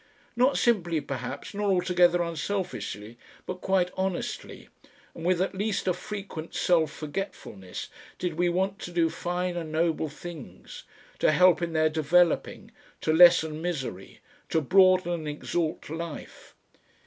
[0.35, 4.67] Not simply perhaps nor altogether unselfishly, but quite honestly,
[5.13, 9.71] and with at least a frequent self forgetfulness, did we want to do fine and
[9.71, 10.85] noble things,
[11.19, 16.55] to help in their developing, to lessen misery, to broaden and exalt life.